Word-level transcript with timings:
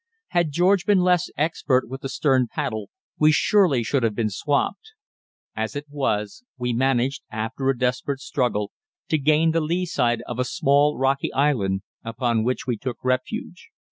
Had 0.29 0.49
George 0.49 0.87
been 0.87 1.01
less 1.01 1.29
expert 1.37 1.87
with 1.87 2.01
the 2.01 2.09
stern 2.09 2.47
paddle, 2.47 2.89
we 3.19 3.31
surely 3.31 3.83
should 3.83 4.01
have 4.01 4.15
been 4.15 4.31
swamped. 4.31 4.93
As 5.55 5.75
it 5.75 5.85
was 5.91 6.43
we 6.57 6.73
managed, 6.73 7.21
after 7.29 7.69
a 7.69 7.77
desperate 7.77 8.19
struggle, 8.19 8.71
to 9.09 9.19
gain 9.19 9.51
the 9.51 9.61
lee 9.61 9.85
side 9.85 10.23
of 10.23 10.39
a 10.39 10.43
small, 10.43 10.97
rocky 10.97 11.31
island, 11.33 11.83
upon 12.03 12.43
which 12.43 12.65
we 12.65 12.77
took 12.77 12.97
refuge. 13.05 13.69